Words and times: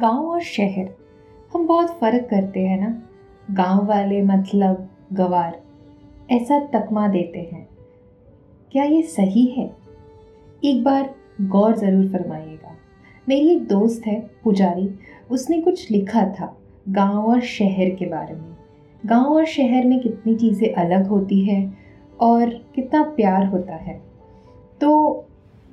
गाँव 0.00 0.26
और 0.26 0.40
शहर, 0.40 0.94
हम 1.54 1.66
बहुत 1.66 1.86
फ़र्क 1.86 2.28
करते 2.30 2.60
हैं 2.60 2.80
ना? 2.80 3.02
गाँव 3.50 3.86
वाले 3.86 4.22
मतलब 4.22 4.88
गवार, 5.12 5.60
ऐसा 6.30 6.58
तकमा 6.60 7.08
देते 7.08 7.38
हैं। 7.38 7.68
क्या 8.72 8.84
ये 8.84 9.02
सही 9.02 9.46
है? 9.46 9.76
एक 10.64 10.84
बार 10.84 11.14
गौर 11.40 11.76
ज़रूर 11.76 12.08
फरमाइएगा। 12.08 12.76
मेरी 13.28 13.48
एक 13.48 13.66
दोस्त 13.68 14.06
है, 14.06 14.30
पुजारी, 14.44 14.98
उसने 15.30 15.60
कुछ 15.60 15.90
लिखा 15.90 16.24
था 16.24 16.56
गाँव 16.88 17.26
और 17.26 17.40
शहर 17.40 17.90
के 17.90 18.06
बारे 18.06 18.34
में। 18.34 18.56
गाँव 19.06 19.26
और 19.26 19.44
शहर 19.44 19.84
में 19.84 20.00
कितनी 20.00 20.34
चीज़ें 20.34 20.74
अलग 20.74 21.06
होती 21.06 21.40
है 21.40 21.74
और 22.20 22.48
कितना 22.74 23.02
प्यार 23.02 23.46
होता 23.46 23.74
है। 23.74 24.02
तो 24.80 25.24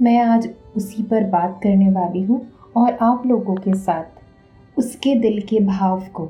मैं 0.01 0.19
आज 0.19 0.49
उसी 0.75 1.03
पर 1.03 1.23
बात 1.23 1.59
करने 1.63 1.91
वाली 1.91 2.21
हूँ। 2.21 2.54
और 2.75 2.97
आप 3.01 3.23
लोगों 3.25 3.55
के 3.55 3.73
साथ 3.73 4.77
उसके 4.77 5.15
दिल 5.15 5.39
के 5.41 5.59
भाव 5.59 6.05
को 6.13 6.23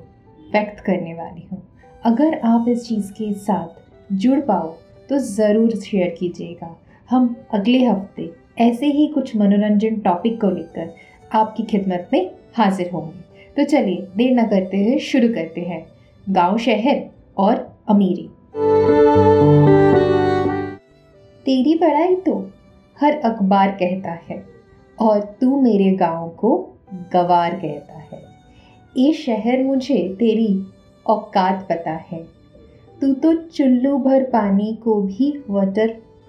व्यक्त 0.51 0.79
करने 0.79 1.13
वाली 1.13 1.47
हूँ। 1.51 1.61
अगर 2.05 2.39
आप 2.45 2.65
इस 2.69 2.87
चीज़ 2.87 3.11
के 3.11 3.31
साथ 3.33 4.13
जुड़ 4.13 4.39
पाओ 4.39 4.67
तो 5.09 5.17
ज़रूर 5.19 5.75
शेयर 5.75 6.15
कीजिएगा। 6.19 6.75
हम 7.09 7.35
अगले 7.53 7.85
हफ़्ते 7.85 8.29
ऐसे 8.59 8.85
ही 8.85 9.07
कुछ 9.07 9.35
मनोरंजन 9.35 9.95
टॉपिक 9.99 10.39
को 10.41 10.49
लेकर 10.49 10.93
आपकी 11.31 11.63
खिदमत 11.63 12.09
में 12.13 12.29
हाजिर 12.55 12.89
होंगे। 12.89 13.51
तो 13.57 13.63
चलिए, 13.63 14.07
देर 14.17 14.39
न 14.39 14.47
करते 14.47 14.83
हुए 14.83 14.97
शुरू 15.01 15.27
करते 15.27 15.61
हैं। 15.61 15.85
गाँव 16.27 16.57
शहर 16.57 17.05
और 17.37 17.67
अमीरी। 17.89 18.29
तेरी 21.45 21.75
पढ़ाई 21.75 22.15
तो 22.15 22.39
हर 22.97 23.17
अखबार 23.25 23.71
कहता 23.71 24.11
है। 24.29 24.54
और 24.97 25.19
तू 25.41 25.61
मेरे 25.61 25.91
गाँव 25.95 26.27
को 26.29 26.57
गवार 27.13 27.55
कहता 27.55 27.99
है। 28.01 28.21
ये 28.95 29.11
शहर 29.13 29.63
मुझे 29.63 29.97
तेरी 30.19 30.47
औकात 31.05 31.67
पता 31.69 31.91
है। 32.11 32.23
तू 33.01 33.13
तो 33.13 33.33
चुल्लू 33.47 33.97
भर 33.97 34.23
पानी 34.23 34.73
को 34.83 35.01
भी 35.01 35.31
वाटर 35.49 35.87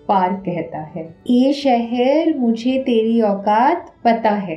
पार्क 0.08 0.42
कहता 0.46 0.78
है। 0.90 1.04
ये 1.30 1.52
शहर 1.52 2.36
मुझे 2.38 2.78
तेरी 2.82 3.20
औकात 3.22 3.92
पता 4.04 4.30
है। 4.30 4.56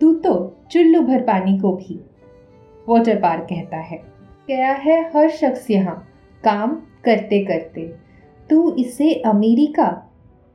तू 0.00 0.12
तो 0.14 0.34
चुल्लू 0.72 1.00
भर 1.00 1.22
पानी 1.22 1.58
को 1.58 1.72
भी 1.72 2.00
वाटर 2.86 3.20
पार्क 3.20 3.46
कहता 3.50 3.76
है। 3.80 4.00
गया 4.48 4.72
है 4.74 5.00
हर 5.10 5.28
शख्स 5.32 5.70
यहाँ 5.70 5.96
काम 6.44 6.74
करते 7.04 7.44
करते 7.44 7.86
तू 8.50 8.70
इसे 8.78 9.12
अमेरिका 9.26 9.86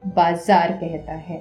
बाज़ार 0.04 0.72
कहता 0.74 1.14
है। 1.14 1.40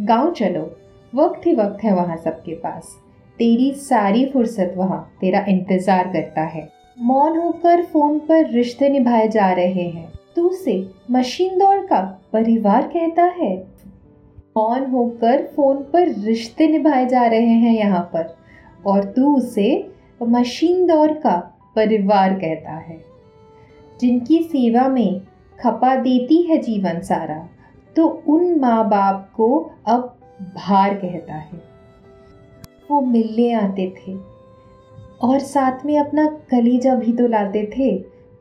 गाँव 0.00 0.32
चलो। 0.32 0.76
वक्त 1.14 1.46
ही 1.46 1.54
वक्त 1.54 1.84
है 1.84 1.94
वहाँ 1.94 2.16
सबके 2.16 2.54
पास। 2.54 2.96
तेरी 3.38 3.72
सारी 3.72 4.24
फुर्सत 4.26 4.74
वहाँ, 4.76 5.12
तेरा 5.20 5.44
इंतज़ार 5.48 6.08
करता 6.08 6.42
है। 6.42 6.68
मौन 7.00 7.36
होकर 7.38 7.82
फ़ोन 7.82 8.18
पर 8.18 8.50
रिश्ते 8.50 8.88
निभाए 8.88 9.28
जा 9.28 9.52
रहे 9.52 9.88
हैं। 9.88 10.12
तू 10.36 10.48
से 10.48 10.90
मशीन 11.10 11.58
दौड़ 11.58 11.80
का 11.80 12.00
परिवार 12.32 12.82
कहता 12.82 13.22
है। 13.22 13.56
मौन 14.56 14.84
होकर 14.86 15.42
फ़ोन 15.56 15.76
पर 15.76 16.08
रिश्ते 16.18 16.66
निभाए 16.66 17.06
जा 17.06 17.26
रहे 17.26 17.54
हैं 17.56 17.74
यहाँ 17.74 18.10
पर। 18.14 18.36
और 18.86 19.04
तू 19.04 19.36
उसे 19.36 19.90
मशीन 20.22 20.86
दौर 20.86 21.12
का 21.12 21.60
परिवार 21.76 22.34
कहता 22.34 22.72
है। 22.72 23.04
जिनकी 24.00 24.42
सेवा 24.42 24.88
में 24.88 25.20
खपा 25.60 25.96
देती 25.96 26.42
है 26.42 26.58
जीवन 26.58 27.00
सारा। 27.00 27.48
तो 27.96 28.06
उन 28.28 28.58
माँ 28.60 28.88
बाप 28.88 29.30
को 29.36 29.70
अब 29.86 30.16
भार 30.56 30.94
कहता 30.94 31.34
है। 31.34 31.62
वो 32.90 33.00
मिलने 33.00 33.52
आते 33.52 33.94
थे 33.98 34.14
और 35.20 35.38
साथ 35.38 35.84
में 35.86 35.98
अपना 35.98 36.26
कलीजा 36.50 36.94
भी 36.94 37.12
तो 37.12 37.26
लाते 37.26 37.64
थे। 37.78 37.96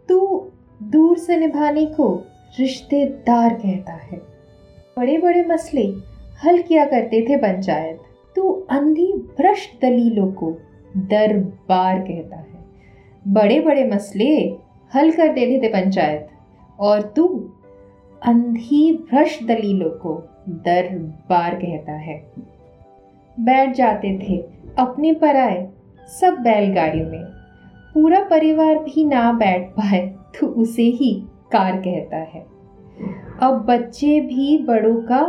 तो 0.09 0.51
दूर 0.83 1.17
से 1.17 1.37
निभाने 1.37 1.85
को 1.85 2.23
रिश्तेदार 2.59 3.53
कहता 3.53 3.93
है। 3.93 4.17
बड़े 4.97 5.17
बड़े 5.17 5.45
मसले 5.45 5.85
हल 6.45 6.61
किया 6.61 6.85
करते 6.85 7.25
थे 7.29 7.37
पंचायत। 7.37 8.01
तू 8.35 8.49
अंधी 8.69 9.11
भ्रष्ट 9.37 9.81
दलीलों 9.81 10.31
को 10.31 10.51
दरबार 10.97 11.99
कहता 11.99 12.35
है। 12.35 12.65
बड़े 13.27 13.59
बड़े 13.59 13.87
मसले 13.87 14.35
हल 14.91 15.11
कर 15.11 15.27
देते 15.27 15.61
थे 15.63 15.71
पंचायत। 15.71 16.29
और 16.79 17.01
तू 17.01 17.27
अंधी 18.23 18.91
भ्रष्ट 19.11 19.43
दलीलों 19.43 19.89
को 19.99 20.13
दरबार 20.49 21.55
कहता 21.55 21.93
है। 21.93 22.17
बैठ 23.37 23.75
जाते 23.75 24.17
थे, 24.19 24.37
अपने 24.77 25.13
पर 25.13 25.35
आए, 25.35 25.67
सब 26.09 26.37
बैलगाड़ी 26.39 27.01
में। 27.01 27.23
पूरा 27.93 28.23
परिवार 28.23 28.77
भी 28.79 29.03
ना 29.05 29.31
बैठ 29.33 29.69
पाए 29.69 30.01
तो 30.39 30.47
उसे 30.47 30.83
ही 30.91 31.13
कार 31.51 31.77
कहता 31.77 32.17
है। 32.17 32.45
अब 33.41 33.65
बच्चे 33.69 34.19
भी 34.21 34.57
बड़ों 34.57 34.95
का 35.01 35.21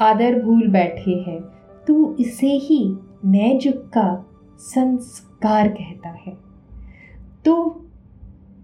आदर 0.00 0.42
भूल 0.42 0.68
बैठे 0.68 1.14
हैं, 1.28 1.40
तू 1.86 2.14
इसे 2.20 2.52
ही 2.58 2.80
नए 3.24 3.58
जुग 3.58 3.76
का 3.92 4.08
संस्कार 4.58 5.68
कहता 5.68 6.08
है। 6.08 6.36
तो 7.44 7.54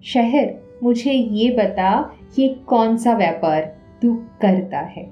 शहर 0.04 0.61
मुझे 0.82 1.12
ये 1.12 1.50
बता 1.50 2.18
ये 2.38 2.48
कौन 2.66 2.96
सा 2.96 3.16
व्यापार 3.16 3.60
तू 4.02 4.14
करता 4.40 4.78
है। 4.78 5.10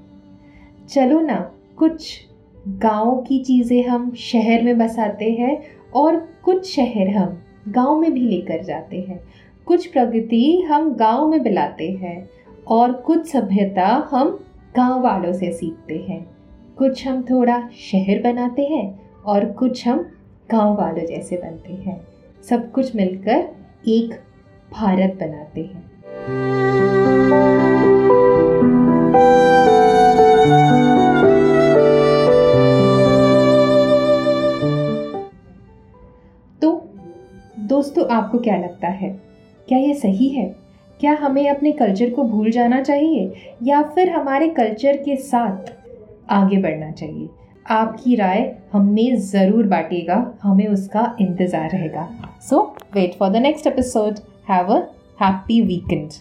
चलो 0.89 1.19
ना, 1.19 1.35
कुछ 1.77 2.27
गाँव 2.67 3.15
की 3.21 3.43
चीज़ें 3.43 3.83
हम 3.83 4.11
शहर 4.13 4.63
में 4.63 4.77
बसाते 4.77 5.31
हैं 5.31 5.61
और 5.93 6.15
कुछ 6.43 6.75
शहर 6.75 7.09
हम 7.09 7.37
गाँव 7.67 7.99
में 7.99 8.11
भी 8.13 8.21
लेकर 8.21 8.63
जाते 8.63 8.99
हैं। 8.99 9.19
कुछ 9.65 9.85
प्रगति 9.87 10.61
हम 10.69 10.93
गाँव 10.95 11.27
में 11.27 11.41
बिलाते 11.43 11.89
हैं 11.91 12.29
और 12.67 12.91
कुछ 12.93 13.27
सभ्यता 13.27 13.87
हम 14.11 14.39
गाँव 14.75 15.01
वालों 15.01 15.33
से 15.33 15.51
सीखते 15.51 15.97
हैं। 16.09 16.25
कुछ 16.77 17.07
हम 17.07 17.21
थोड़ा 17.21 17.59
शहर 17.81 18.21
बनाते 18.21 18.65
हैं 18.65 18.99
और 19.25 19.45
कुछ 19.51 19.87
हम 19.87 20.05
गाँव 20.51 20.75
वालों 20.77 21.05
जैसे 21.05 21.37
बनते 21.37 21.73
हैं। 21.73 21.99
सब 22.49 22.71
कुछ 22.71 22.95
मिलकर 22.95 23.47
एक 23.87 24.19
भारत 24.73 25.17
बनाते 25.21 25.61
हैं। 25.61 25.89
तो 36.61 36.71
दोस्तों, 37.59 38.07
आपको 38.07 38.39
क्या 38.39 38.57
लगता 38.57 38.87
है? 38.87 39.09
क्या 39.67 39.77
ये 39.77 39.93
सही 39.93 40.27
है? 40.29 40.45
क्या 40.99 41.17
हमें 41.21 41.49
अपने 41.49 41.71
कल्चर 41.71 42.09
को 42.09 42.23
भूल 42.23 42.49
जाना 42.51 42.81
चाहिए? 42.81 43.31
या 43.63 43.81
फिर 43.81 44.09
हमारे 44.09 44.47
कल्चर 44.47 44.97
के 44.97 45.15
साथ 45.15 45.71
आगे 46.29 46.57
बढ़ना 46.57 46.91
चाहिए? 46.91 47.29
आपकी 47.69 48.15
राय 48.15 48.55
हमें 48.73 49.15
ज़रूर 49.15 49.67
बांटिएगा 49.67 50.33
हमें 50.43 50.67
उसका 50.67 51.15
इंतज़ार 51.21 51.69
रहेगा। 51.69 52.07
So 52.41 52.61
wait 52.93 53.15
for 53.19 53.29
the 53.29 53.35
next 53.35 53.67
episode 53.67 54.19
Have 54.51 54.69
a 54.69 54.89
happy 55.15 55.61
weekend. 55.61 56.19